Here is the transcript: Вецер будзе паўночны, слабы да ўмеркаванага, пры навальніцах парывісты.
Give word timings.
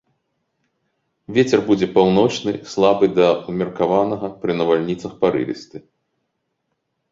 Вецер 1.37 1.59
будзе 1.67 1.87
паўночны, 1.97 2.51
слабы 2.73 3.05
да 3.19 3.29
ўмеркаванага, 3.49 4.33
пры 4.41 4.51
навальніцах 4.65 5.11
парывісты. 5.23 5.77